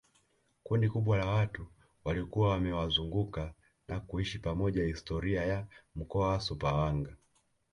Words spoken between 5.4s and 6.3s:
ya mkoa